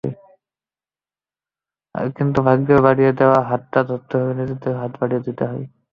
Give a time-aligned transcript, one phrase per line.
[2.15, 5.65] কিন্তু ভাগ্যের বাড়িয়ে দেওয়া হাতটা ধরতে হলে নিজেদেরও হাত বাড়িয়ে দিতে হয়।